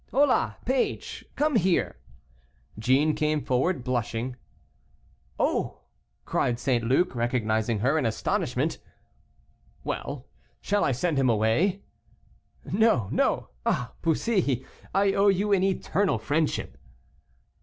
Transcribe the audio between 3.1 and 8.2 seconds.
came forward, blushing. "Oh!" cried St. Luc, recognizing her, in